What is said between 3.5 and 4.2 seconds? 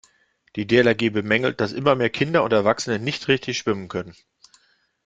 schwimmen können.